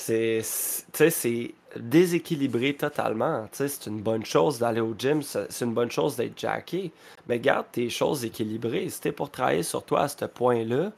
[0.00, 3.48] C'est, c'est déséquilibré totalement.
[3.52, 6.92] C'est une bonne chose d'aller au gym, c'est une bonne chose d'être jacké.
[7.28, 8.88] Mais garde tes choses équilibrées.
[8.88, 10.92] Si t'es pour travailler sur toi à ce point-là,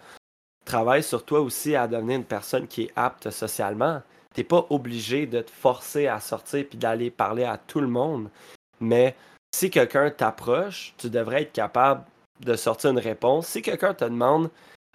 [0.64, 4.02] travaille sur toi aussi à devenir une personne qui est apte socialement.
[4.34, 8.28] T'es pas obligé de te forcer à sortir puis d'aller parler à tout le monde.
[8.80, 9.16] Mais
[9.52, 12.04] si quelqu'un t'approche, tu devrais être capable
[12.38, 13.48] de sortir une réponse.
[13.48, 14.50] Si quelqu'un te demande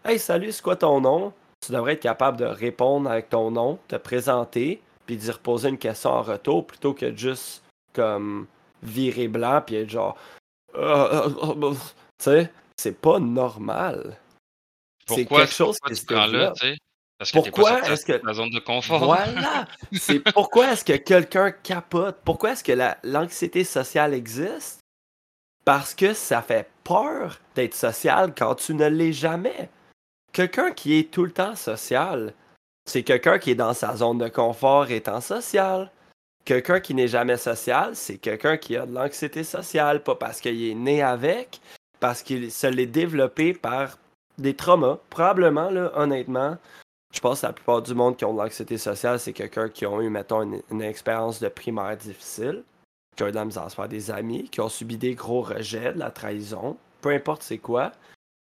[0.06, 1.34] Hey, salut, c'est quoi ton nom
[1.66, 5.78] tu devrais être capable de répondre avec ton nom, te présenter, puis d'y reposer une
[5.78, 8.48] question en retour plutôt que de juste comme
[8.84, 10.18] virer blanc puis être genre
[10.76, 11.78] euh, euh, euh, tu
[12.20, 14.18] sais c'est pas normal.
[15.08, 16.54] C'est quelque chose qui se là
[17.18, 19.06] parce que pourquoi est-ce que la zone de confort.
[19.06, 19.68] Voilà!
[19.94, 22.18] C'est pourquoi est-ce que quelqu'un capote?
[22.26, 22.74] Pourquoi est-ce que
[23.04, 24.82] l'anxiété sociale existe?
[25.64, 29.70] Parce que ça fait peur d'être social quand tu ne l'es jamais
[30.36, 32.34] quelqu'un qui est tout le temps social,
[32.86, 35.90] c'est quelqu'un qui est dans sa zone de confort étant social.
[36.44, 40.62] Quelqu'un qui n'est jamais social, c'est quelqu'un qui a de l'anxiété sociale, pas parce qu'il
[40.62, 41.62] est né avec,
[42.02, 43.98] parce qu'il se l'est développé par
[44.38, 45.00] des traumas.
[45.10, 46.58] Probablement, là, honnêtement,
[47.14, 49.86] je pense que la plupart du monde qui ont de l'anxiété sociale, c'est quelqu'un qui
[49.86, 52.62] ont eu, mettons, une, expérience de primaire difficile,
[53.16, 55.16] qui a eu de la misère à se faire des amis, qui ont subi des
[55.16, 57.94] gros rejets, de la trahison, peu importe c'est quoi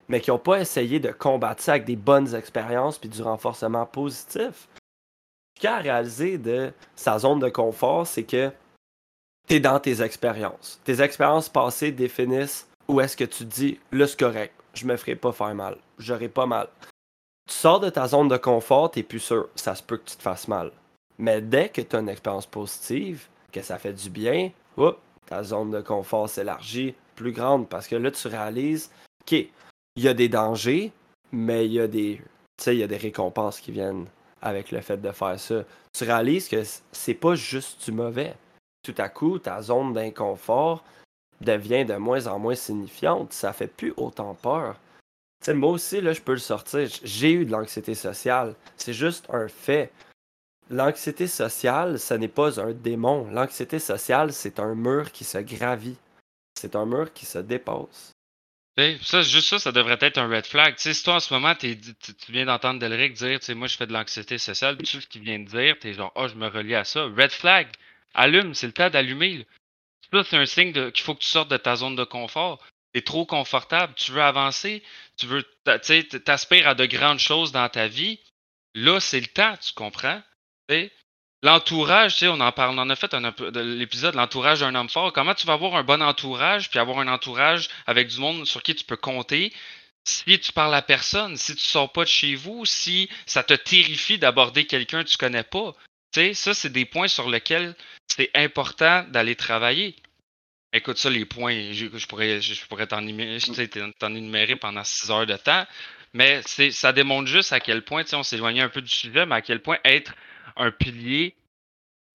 [0.08, 3.86] mais qui n'ont pas essayé de combattre ça avec des bonnes expériences puis du renforcement
[3.86, 4.68] positif.
[5.56, 8.52] Ce qu'il a réalisé de sa zone de confort, c'est que
[9.48, 10.80] tu es dans tes expériences.
[10.84, 15.32] Tes expériences passées définissent où est-ce que tu dis, c'est correct, je me ferai pas
[15.32, 16.68] faire mal, j'aurai pas mal.
[17.48, 20.18] Tu sors de ta zone de confort, t'es plus sûr, ça se peut que tu
[20.18, 20.72] te fasses mal.
[21.18, 24.52] Mais dès que tu as une expérience positive, que ça fait du bien,
[25.26, 28.92] ta zone de confort s'élargit plus grande parce que là tu réalises,
[29.22, 29.48] ok,
[29.98, 30.94] il y a des dangers,
[31.32, 32.22] mais il y a des,
[32.68, 34.06] il y a des récompenses qui viennent
[34.44, 35.64] avec le fait de faire ça.
[35.92, 38.36] Tu réalises que c'est pas juste du mauvais.
[38.84, 40.84] Tout à coup, ta zone d'inconfort
[41.42, 43.34] devient de moins en moins signifiante.
[43.34, 44.80] Ça fait plus autant peur.
[45.48, 46.88] moi aussi, là, je peux le sortir.
[47.04, 48.54] J'ai eu de l'anxiété sociale.
[48.78, 49.92] C'est juste un fait.
[50.70, 53.28] L'anxiété sociale, ce n'est pas un démon.
[53.32, 55.98] L'anxiété sociale, c'est un mur qui se gravit.
[56.60, 58.12] C'est un mur qui se dépasse.
[59.02, 60.76] Ça, juste ça, ça devrait être un red flag.
[60.78, 61.76] sais, si toi, en ce moment, tu,
[62.30, 65.40] viens d'entendre Delric dire, tu moi, je fais de l'anxiété sociale, tu ce qu'il vient
[65.40, 67.06] de dire, t'es genre, oh, je me relie à ça.
[67.06, 67.68] Red flag,
[68.14, 69.48] allume, c'est le temps d'allumer.
[70.14, 72.64] Ça, c'est un signe qu'il faut que tu sortes de ta zone de confort.
[72.94, 74.84] T'es trop confortable, tu veux avancer,
[75.18, 78.20] tu veux, t'aspires à de grandes choses dans ta vie.
[78.76, 80.22] Là, c'est le temps, tu comprends?
[81.48, 83.34] L'entourage, tu sais, on en parle, on en a fait un
[83.64, 85.14] l'épisode, l'entourage d'un homme fort.
[85.14, 88.62] Comment tu vas avoir un bon entourage, puis avoir un entourage avec du monde sur
[88.62, 89.54] qui tu peux compter
[90.04, 93.54] si tu parles à personne, si tu sors pas de chez vous, si ça te
[93.54, 95.74] terrifie d'aborder quelqu'un que tu connais pas?
[96.12, 97.76] Tu sais, ça, c'est des points sur lesquels
[98.08, 99.96] c'est important d'aller travailler.
[100.74, 105.66] Écoute, ça, les points, je, pourrais, je pourrais t'en énumérer pendant six heures de temps,
[106.12, 109.42] mais ça démontre juste à quel point, on s'éloignait un peu du sujet, mais à
[109.42, 110.14] quel point être
[110.58, 111.36] un pilier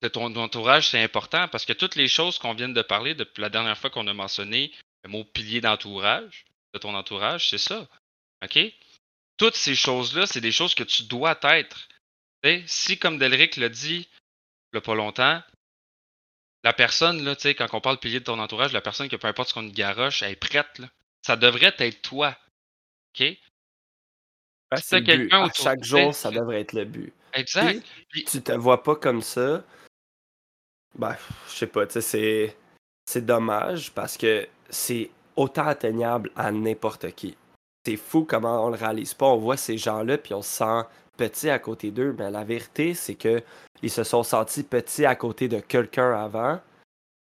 [0.03, 3.41] de ton entourage, c'est important parce que toutes les choses qu'on vient de parler depuis
[3.41, 4.73] la dernière fois qu'on a mentionné
[5.05, 7.89] le mot pilier d'entourage, de ton entourage, c'est ça.
[8.45, 8.59] OK?
[9.37, 11.89] Toutes ces choses-là, c'est des choses que tu dois être.
[12.67, 14.09] si, comme Delric l'a dit
[14.73, 15.43] il n'y a pas longtemps,
[16.65, 19.51] la personne, là, quand on parle pilier de ton entourage, la personne que peu importe
[19.51, 20.79] ce qu'on garoche, elle est prête.
[20.79, 20.89] Là.
[21.23, 22.37] Ça devrait être toi.
[23.15, 23.37] OK?
[25.05, 27.13] quelqu'un chaque jour, ça devrait être le but.
[27.35, 27.83] Exact.
[28.13, 29.63] tu te vois pas comme ça.
[30.95, 31.17] Ben,
[31.49, 32.57] je sais pas, tu sais,
[33.07, 33.21] c'est.
[33.23, 37.37] dommage parce que c'est autant atteignable à n'importe qui.
[37.85, 39.27] C'est fou comment on le réalise pas.
[39.27, 40.83] On voit ces gens-là puis on se sent
[41.17, 42.15] petit à côté d'eux.
[42.19, 43.43] Mais la vérité, c'est que
[43.83, 46.61] ils se sont sentis petits à côté de quelqu'un avant,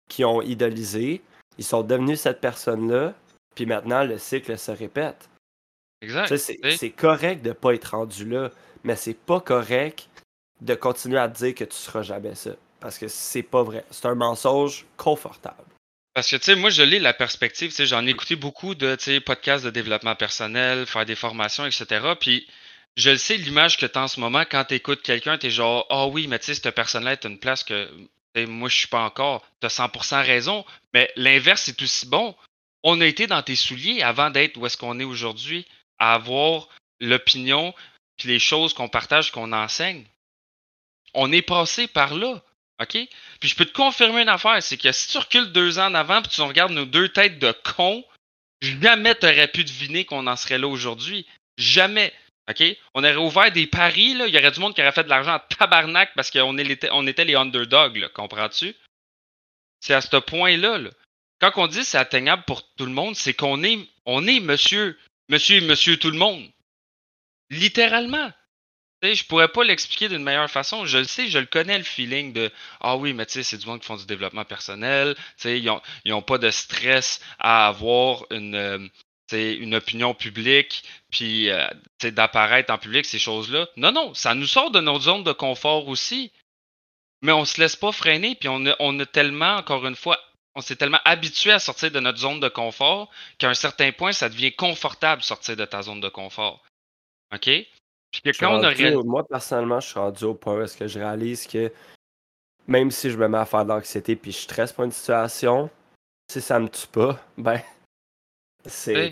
[0.09, 1.22] qui ont idolisé,
[1.59, 3.14] Ils sont devenus cette personne-là,
[3.55, 5.29] puis maintenant le cycle se répète.
[6.01, 6.37] Exact.
[6.37, 8.51] C'est correct de ne pas être rendu là,
[8.85, 10.09] mais c'est pas correct
[10.61, 12.51] de continuer à dire que tu seras jamais ça.
[12.81, 13.85] Parce que c'est pas vrai.
[13.90, 15.64] C'est un mensonge confortable.
[16.14, 18.75] Parce que, tu sais, moi, je lis la perspective, tu sais, j'en ai écouté beaucoup
[18.75, 22.14] de, tu sais, podcasts de développement personnel, faire des formations, etc.
[22.21, 22.47] Puis,
[22.97, 25.47] je le sais, l'image que tu as en ce moment, quand tu écoutes quelqu'un, tu
[25.47, 27.88] es genre, ah oui, mais tu sais, cette personne-là est une place que
[28.47, 29.47] moi, je suis pas encore.
[29.61, 30.64] Tu as 100% raison.
[30.95, 32.35] Mais l'inverse est aussi bon.
[32.83, 35.66] On a été dans tes souliers avant d'être où est-ce qu'on est aujourd'hui,
[35.99, 36.68] à avoir
[37.01, 37.75] l'opinion,
[38.16, 40.05] puis les choses qu'on partage, qu'on enseigne.
[41.14, 42.42] On est passé par là.
[42.81, 42.98] OK?
[43.40, 45.94] Puis je peux te confirmer une affaire, c'est que si tu recules deux ans en
[45.94, 48.05] avant, puis tu regardes nos deux têtes de cons,
[48.61, 51.27] jamais tu aurais pu deviner qu'on en serait là aujourd'hui.
[51.59, 52.12] Jamais.
[52.51, 52.62] OK?
[52.94, 54.27] On aurait ouvert des paris, là.
[54.27, 57.07] Il y aurait du monde qui aurait fait de l'argent en tabarnak parce qu'on on
[57.07, 58.75] était les underdogs, comprends-tu?
[59.81, 60.90] C'est à ce point-là, là.
[61.40, 64.96] Quand on dit c'est atteignable pour tout le monde, c'est qu'on est, on est monsieur,
[65.29, 66.48] monsieur monsieur tout le monde.
[67.53, 68.33] Littéralement.
[69.03, 70.87] Je je pourrais pas l'expliquer d'une meilleure façon.
[70.87, 73.59] Je le sais, je le connais le feeling de Ah oui, mais tu sais, c'est
[73.59, 75.15] du monde qui font du développement personnel.
[75.45, 75.71] ils
[76.07, 78.79] n'ont pas de stress à avoir une, euh,
[79.33, 81.67] une opinion publique, puis euh,
[82.03, 83.69] d'apparaître en public, ces choses-là.
[83.77, 86.33] Non, non, ça nous sort de notre zone de confort aussi.
[87.21, 90.19] Mais on se laisse pas freiner, puis on a, on a tellement, encore une fois,
[90.55, 94.12] on s'est tellement habitué à sortir de notre zone de confort qu'à un certain point,
[94.12, 96.62] ça devient confortable sortir de ta zone de confort.
[97.33, 97.51] OK?
[98.12, 101.73] Puis quand on Moi, personnellement, je suis rendu au point est-ce que je réalise que
[102.66, 105.71] même si je me mets à faire de l'anxiété puis je stresse pour une situation,
[106.31, 107.61] si ça me tue pas, ben
[108.64, 109.11] c'est,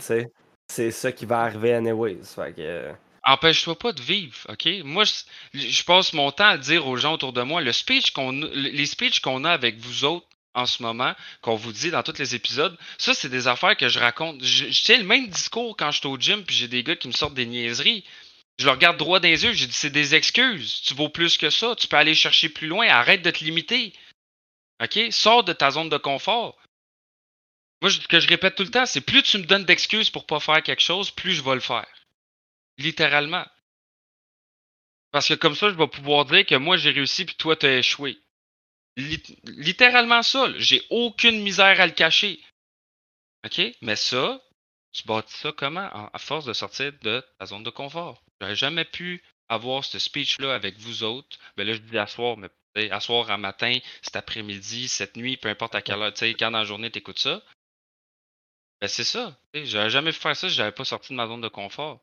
[0.68, 2.24] c'est ça qui va arriver anyways.
[2.24, 2.92] Fait que...
[3.24, 4.68] Empêche-toi pas de vivre, OK?
[4.84, 5.04] Moi,
[5.52, 8.86] je, passe mon temps à dire aux gens autour de moi, le speech qu'on, les
[8.86, 12.34] speeches qu'on a avec vous autres en ce moment, qu'on vous dit dans tous les
[12.34, 14.42] épisodes, ça, c'est des affaires que je raconte.
[14.42, 17.12] Je, le même discours quand je suis au gym, puis j'ai des gars qui me
[17.12, 18.04] sortent des niaiseries.
[18.58, 20.82] Je le regarde droit dans les yeux, j'ai dit, c'est des excuses.
[20.82, 21.74] Tu vaux plus que ça.
[21.76, 22.86] Tu peux aller chercher plus loin.
[22.88, 23.92] Arrête de te limiter.
[24.82, 24.98] OK?
[25.10, 26.58] Sors de ta zone de confort.
[27.80, 30.26] Moi, ce que je répète tout le temps, c'est plus tu me donnes d'excuses pour
[30.26, 31.88] pas faire quelque chose, plus je vais le faire.
[32.76, 33.46] Littéralement.
[35.12, 37.66] Parce que comme ça, je vais pouvoir dire que moi, j'ai réussi puis toi, tu
[37.66, 37.82] as
[38.96, 40.52] littéralement ça.
[40.58, 42.40] J'ai aucune misère à le cacher.
[43.44, 43.60] OK?
[43.80, 44.40] Mais ça,
[44.92, 45.88] tu bâtis ça comment?
[46.12, 48.22] À force de sortir de ta zone de confort.
[48.40, 51.38] J'aurais jamais pu avoir ce speech-là avec vous autres.
[51.56, 52.48] Ben là, je dis asseoir, mais
[52.90, 56.50] asseoir un matin, cet après-midi, cette nuit, peu importe à quelle heure, tu sais, quand
[56.50, 57.42] dans la journée tu écoutes ça.
[58.80, 59.36] Ben, c'est ça.
[59.54, 62.00] J'aurais jamais pu faire ça si j'avais pas sorti de ma zone de confort.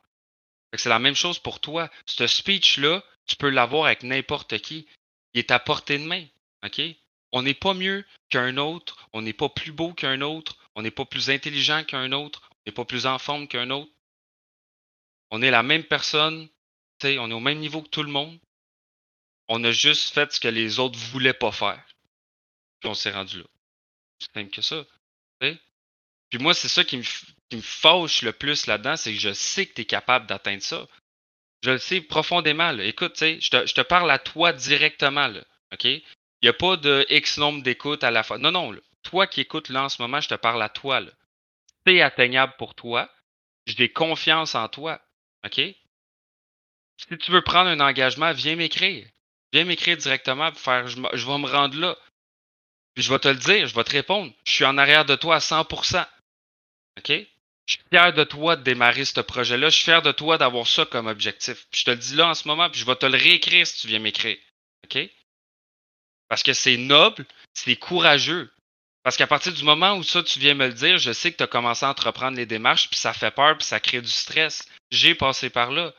[0.75, 1.89] C'est la même chose pour toi.
[2.05, 4.87] Ce speech-là, tu peux l'avoir avec n'importe qui.
[5.33, 6.25] Il est à portée de main.
[7.31, 9.07] On n'est pas mieux qu'un autre.
[9.13, 10.57] On n'est pas plus beau qu'un autre.
[10.75, 12.49] On n'est pas plus intelligent qu'un autre.
[12.51, 13.91] On n'est pas plus en forme qu'un autre.
[15.29, 16.47] On est la même personne.
[17.03, 18.39] On est au même niveau que tout le monde.
[19.47, 21.83] On a juste fait ce que les autres voulaient pas faire.
[22.79, 23.45] Puis on s'est rendu là.
[24.19, 24.85] C'est simple que ça.
[25.39, 29.73] Puis moi, c'est ça qui me, fâche le plus là-dedans, c'est que je sais que
[29.73, 30.87] tu es capable d'atteindre ça.
[31.63, 32.77] Je le sais profondément.
[32.79, 35.31] Écoute, je te, parle à toi directement.
[36.41, 38.37] Il n'y a pas de X nombre d'écoutes à la fois.
[38.37, 38.75] Non, non.
[39.03, 41.01] Toi qui écoutes là en ce moment, je te parle à toi.
[41.85, 43.09] C'est atteignable pour toi.
[43.65, 45.01] J'ai confiance en toi.
[45.45, 45.55] OK?
[46.97, 49.07] Si tu veux prendre un engagement, viens m'écrire.
[49.53, 51.97] Viens m'écrire directement pour je vais me rendre là.
[52.93, 54.33] Puis je vais te le dire, je vais te répondre.
[54.45, 56.05] Je suis en arrière de toi à 100%.
[56.97, 57.11] OK?
[57.67, 59.69] Je suis fier de toi de démarrer ce projet-là.
[59.69, 61.67] Je suis fier de toi d'avoir ça comme objectif.
[61.69, 63.67] Puis je te le dis là en ce moment, puis je vais te le réécrire
[63.67, 64.37] si tu viens m'écrire.
[64.85, 64.97] OK?
[66.29, 68.51] Parce que c'est noble, c'est courageux.
[69.03, 71.37] Parce qu'à partir du moment où ça, tu viens me le dire, je sais que
[71.37, 74.09] tu as commencé à entreprendre les démarches, puis ça fait peur, puis ça crée du
[74.09, 74.67] stress.
[74.91, 75.93] J'ai passé par là.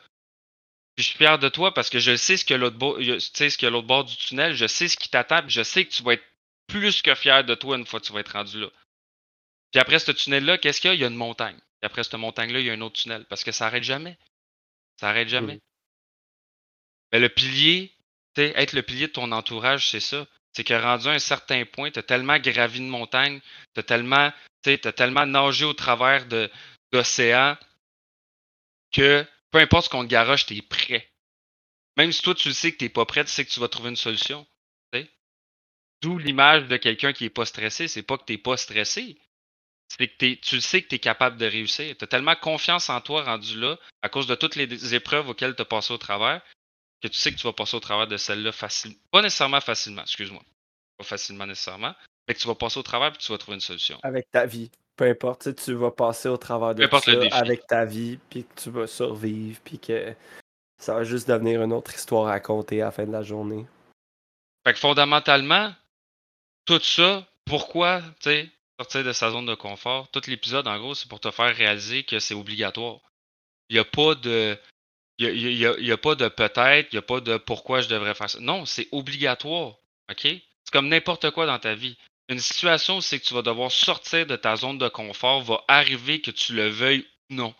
[0.95, 3.57] Puis je suis fier de toi parce que je sais ce que l'autre bord, ce
[3.57, 6.13] que l'autre bord du tunnel, je sais ce qui t'attend, je sais que tu vas
[6.13, 6.25] être
[6.67, 8.67] plus que fier de toi une fois que tu vas être rendu là.
[9.71, 10.93] Puis après ce tunnel-là, qu'est-ce qu'il y a?
[10.95, 11.57] Il y a une montagne.
[11.57, 13.25] Puis après cette montagne-là, il y a un autre tunnel.
[13.25, 14.17] Parce que ça n'arrête jamais.
[14.99, 15.59] Ça n'arrête jamais.
[17.11, 17.91] Mais le pilier,
[18.37, 20.25] être le pilier de ton entourage, c'est ça.
[20.53, 23.39] C'est que rendu à un certain point, tu as tellement gravi une montagne,
[23.75, 24.31] tu tellement,
[24.65, 26.49] as tellement nagé au travers de
[26.91, 27.57] l'océan
[28.91, 31.09] que peu importe ce qu'on te garoche, tu es prêt.
[31.97, 33.67] Même si toi, tu sais que tu n'es pas prêt, tu sais que tu vas
[33.67, 34.45] trouver une solution.
[36.01, 37.87] D'où l'image de quelqu'un qui n'est pas stressé.
[37.87, 39.17] C'est pas que tu n'es pas stressé.
[39.89, 41.95] C'est que tu sais que tu es capable de réussir.
[41.97, 45.55] Tu as tellement confiance en toi rendu là, à cause de toutes les épreuves auxquelles
[45.55, 46.41] tu as passé au travers,
[47.01, 48.97] que tu sais que tu vas passer au travers de celle-là facilement.
[49.11, 50.41] Pas nécessairement facilement, excuse-moi.
[50.97, 51.95] Pas facilement nécessairement,
[52.27, 53.97] Fait que tu vas passer au travers puis tu vas trouver une solution.
[54.03, 54.69] Avec ta vie.
[54.95, 58.61] Peu importe, tu vas passer au travers de tout ça avec ta vie, puis que
[58.61, 60.13] tu vas survivre, puis que
[60.77, 63.65] ça va juste devenir une autre histoire à raconter à la fin de la journée.
[64.65, 65.73] Fait que fondamentalement,
[66.65, 70.95] tout ça, pourquoi, tu sais, sortir de sa zone de confort, tout l'épisode, en gros,
[70.95, 72.99] c'est pour te faire réaliser que c'est obligatoire.
[73.69, 74.57] Il n'y a pas de.
[75.19, 78.29] Il y a, pas de peut-être, il n'y a pas de pourquoi je devrais faire
[78.29, 78.39] ça.
[78.39, 79.75] Non, c'est obligatoire.
[80.09, 80.21] OK?
[80.21, 81.97] C'est comme n'importe quoi dans ta vie.
[82.29, 85.61] Une situation où c'est que tu vas devoir sortir de ta zone de confort va
[85.67, 87.53] arriver que tu le veuilles ou non.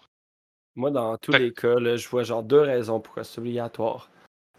[0.76, 4.10] Moi, dans tous les cas, je vois genre deux raisons pourquoi c'est obligatoire.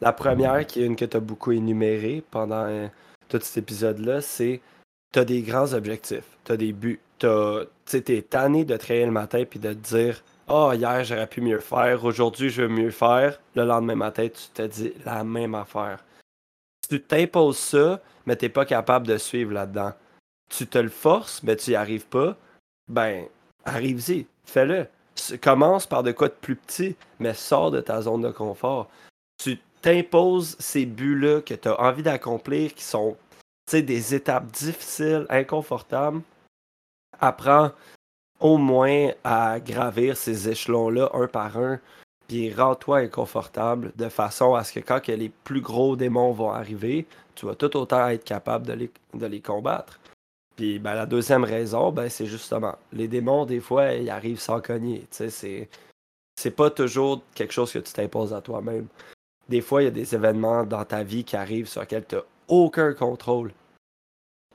[0.00, 2.88] La première, qui est une que tu as beaucoup énumérée pendant euh,
[3.28, 4.60] tout cet épisode-là, c'est
[5.12, 7.00] tu as des grands objectifs, tu as des buts.
[7.18, 7.26] Tu
[7.96, 11.60] es tanné de travailler le matin puis de te dire Oh, hier j'aurais pu mieux
[11.60, 13.40] faire, aujourd'hui je veux mieux faire.
[13.54, 16.04] Le lendemain matin, tu te dis la même affaire.
[16.88, 19.92] Tu t'imposes ça, mais tu n'es pas capable de suivre là-dedans.
[20.48, 22.36] Tu te le forces, mais tu n'y arrives pas.
[22.88, 23.26] Ben,
[23.64, 24.88] arrive-y, fais-le
[25.40, 28.88] commence par de quoi de plus petit, mais sors de ta zone de confort.
[29.42, 33.16] Tu t'imposes ces buts-là que tu as envie d'accomplir, qui sont
[33.70, 36.22] des étapes difficiles, inconfortables.
[37.20, 37.70] Apprends
[38.40, 41.78] au moins à gravir ces échelons-là un par un,
[42.26, 47.06] puis rends-toi inconfortable de façon à ce que quand les plus gros démons vont arriver,
[47.34, 49.98] tu vas tout autant être capable de les, combattre.
[50.56, 54.60] Puis ben, la deuxième raison, ben, c'est justement, les démons, des fois, ils arrivent sans
[54.60, 55.06] cogner.
[55.10, 55.68] C'est,
[56.36, 58.86] c'est pas toujours quelque chose que tu t'imposes à toi-même.
[59.48, 62.14] Des fois, il y a des événements dans ta vie qui arrivent sur lesquels tu
[62.14, 63.52] n'as aucun contrôle.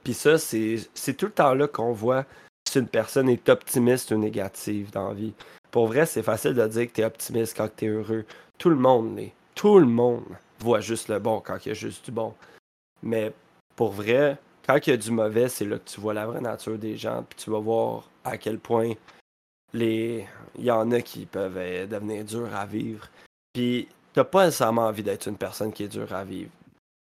[0.03, 2.25] Puis ça, c'est, c'est tout le temps là qu'on voit
[2.75, 5.33] si une personne est optimiste ou négative dans la vie.
[5.71, 8.25] Pour vrai, c'est facile de dire que tu es optimiste quand tu es heureux.
[8.57, 9.33] Tout le monde l'est.
[9.55, 10.25] Tout le monde
[10.59, 12.33] voit juste le bon quand il y a juste du bon.
[13.01, 13.31] Mais
[13.77, 16.41] pour vrai, quand il y a du mauvais, c'est là que tu vois la vraie
[16.41, 18.91] nature des gens, puis tu vas voir à quel point
[19.71, 20.25] les
[20.57, 23.07] il y en a qui peuvent euh, devenir durs à vivre.
[23.53, 26.51] Puis t'as pas nécessairement envie d'être une personne qui est dure à vivre.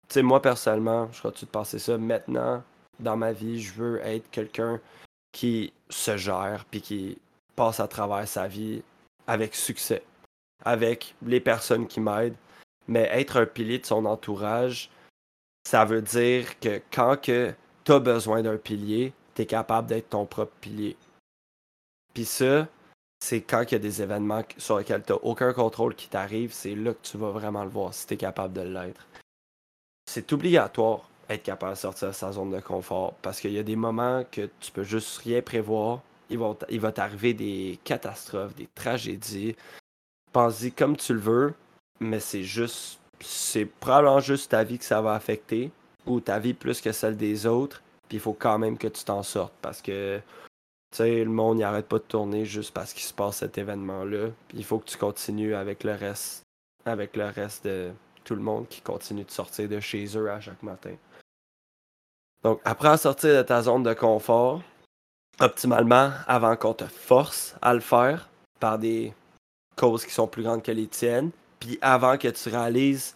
[0.08, 1.96] Tu sais, moi personnellement, je crois-tu de passer ça?
[1.96, 2.62] Maintenant
[3.00, 4.78] dans ma vie, je veux être quelqu'un
[5.32, 7.18] qui se gère puis qui
[7.56, 8.82] passe à travers sa vie
[9.26, 10.02] avec succès,
[10.64, 12.36] avec les personnes qui m'aident,
[12.88, 14.90] mais être un pilier de son entourage,
[15.64, 20.10] ça veut dire que quand que tu as besoin d'un pilier, tu es capable d'être
[20.10, 20.96] ton propre pilier.
[22.14, 22.68] Puis ça,
[23.20, 26.52] c'est quand il y a des événements sur lesquels tu n'as aucun contrôle qui t'arrive,
[26.52, 29.06] c'est là que tu vas vraiment le voir si tu es capable de l'être.
[30.10, 33.62] C'est obligatoire être capable de sortir de sa zone de confort parce qu'il y a
[33.62, 36.00] des moments que tu peux juste rien prévoir.
[36.30, 39.54] Il va, t'arriver des catastrophes, des tragédies.
[40.32, 41.54] Pense-y comme tu le veux,
[42.00, 45.70] mais c'est juste c'est probablement juste ta vie que ça va affecter,
[46.06, 49.04] ou ta vie plus que celle des autres, puis il faut quand même que tu
[49.04, 50.18] t'en sortes, parce que,
[50.90, 54.28] tu sais, le monde n'arrête pas de tourner juste parce qu'il se passe cet événement-là,
[54.54, 56.42] il faut que tu continues avec le reste,
[56.84, 57.90] avec le reste de
[58.24, 60.94] tout le monde qui continue de sortir de chez eux à chaque matin.
[62.42, 64.62] Donc, apprends à sortir de ta zone de confort,
[65.40, 68.28] optimalement, avant qu'on te force à le faire
[68.58, 69.14] par des
[69.76, 73.14] causes qui sont plus grandes que les tiennes, puis avant que tu réalises,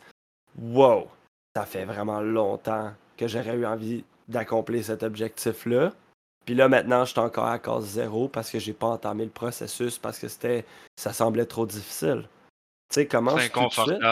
[0.59, 1.09] wow,
[1.57, 5.93] ça fait vraiment longtemps que j'aurais eu envie d'accomplir cet objectif-là.
[6.45, 9.31] Puis là, maintenant, je suis encore à cause zéro parce que j'ai pas entamé le
[9.31, 10.65] processus parce que c'était,
[10.97, 12.29] ça semblait trop difficile.
[12.93, 14.03] Tu sais, tout de suite?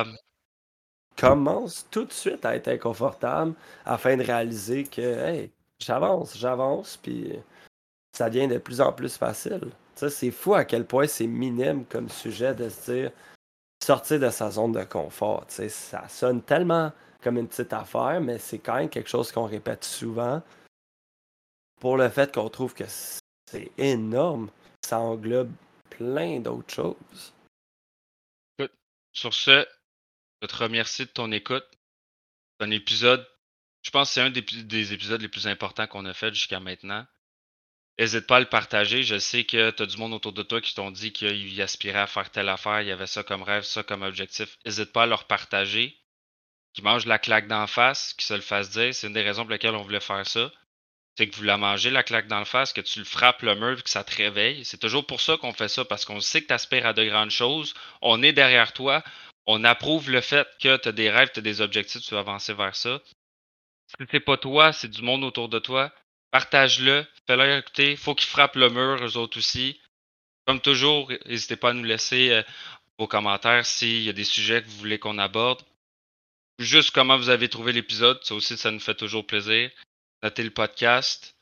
[1.16, 7.38] Commence tout de suite à être inconfortable afin de réaliser que, hey, j'avance, j'avance, puis
[8.12, 9.70] ça devient de plus en plus facile.
[9.94, 13.12] C'est fou à quel point c'est minime comme sujet de se dire,
[13.82, 15.44] sortir de sa zone de confort.
[15.48, 19.84] Ça sonne tellement comme une petite affaire, mais c'est quand même quelque chose qu'on répète
[19.84, 20.42] souvent
[21.80, 24.50] pour le fait qu'on trouve que c'est énorme.
[24.84, 25.52] Ça englobe
[25.90, 27.32] plein d'autres choses.
[29.12, 29.64] sur ce,
[30.44, 31.66] je te remercie de ton écoute.
[32.58, 33.26] C'est un épisode,
[33.82, 37.06] je pense que c'est un des épisodes les plus importants qu'on a fait jusqu'à maintenant.
[37.98, 39.02] N'hésite pas à le partager.
[39.02, 42.00] Je sais que tu as du monde autour de toi qui t'ont dit qu'ils aspiraient
[42.00, 44.58] à faire telle affaire, il y avait ça comme rêve, ça comme objectif.
[44.66, 45.96] N'hésite pas à leur partager.
[46.74, 48.92] Qui mangent la claque d'en face, qui se le fassent dire.
[48.94, 50.50] C'est une des raisons pour lesquelles on voulait faire ça.
[51.16, 53.80] C'est que vous la mangez, la claque d'en face, que tu le frappes le mur
[53.82, 54.64] que ça te réveille.
[54.64, 57.04] C'est toujours pour ça qu'on fait ça, parce qu'on sait que tu aspires à de
[57.04, 57.74] grandes choses.
[58.02, 59.04] On est derrière toi.
[59.46, 62.20] On approuve le fait que tu as des rêves, tu as des objectifs, tu veux
[62.20, 63.00] avancer vers ça.
[63.88, 65.92] Si c'est pas toi, c'est du monde autour de toi
[66.30, 67.94] Partage-le, fais-le écouter.
[67.94, 69.80] Faut qu'ils frappent le mur, eux autres aussi.
[70.46, 72.42] Comme toujours, n'hésitez pas à nous laisser euh,
[72.98, 75.62] vos commentaires s'il y a des sujets que vous voulez qu'on aborde.
[76.58, 79.70] Juste comment vous avez trouvé l'épisode, ça aussi, ça nous fait toujours plaisir.
[80.24, 81.36] noter le podcast.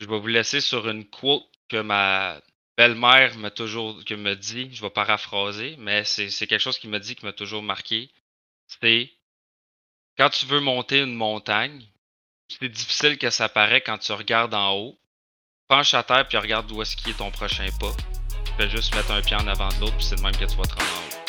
[0.00, 2.40] Je vais vous laisser sur une quote que ma
[2.78, 4.70] belle-mère m'a toujours que me dit.
[4.72, 8.08] Je vais paraphraser, mais c'est quelque chose qui m'a dit qui m'a toujours marqué.
[8.68, 9.10] C'est
[10.16, 11.84] quand tu veux monter une montagne,
[12.48, 14.98] c'est difficile que ça paraît quand tu regardes en haut.
[15.66, 17.94] Penche à terre puis regarde où est-ce qui est ton prochain pas.
[18.56, 20.56] Fais juste mettre un pied en avant de l'autre, puis c'est de même que tu
[20.56, 21.27] vas te rendre en haut.